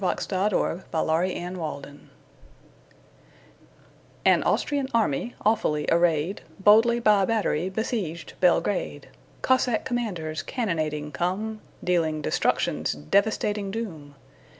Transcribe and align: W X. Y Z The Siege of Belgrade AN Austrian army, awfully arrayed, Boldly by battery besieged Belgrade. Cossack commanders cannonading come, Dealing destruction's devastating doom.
W 0.03 0.11
X. 0.11 0.27
Y 0.31 0.49
Z 0.49 0.49
The 0.49 0.79
Siege 0.79 0.83
of 0.83 0.91
Belgrade 0.91 1.99
AN 4.25 4.41
Austrian 4.41 4.87
army, 4.95 5.35
awfully 5.45 5.85
arrayed, 5.91 6.41
Boldly 6.59 6.99
by 6.99 7.23
battery 7.23 7.69
besieged 7.69 8.33
Belgrade. 8.39 9.09
Cossack 9.43 9.85
commanders 9.85 10.41
cannonading 10.41 11.11
come, 11.11 11.61
Dealing 11.83 12.23
destruction's 12.23 12.93
devastating 12.93 13.69
doom. 13.69 14.15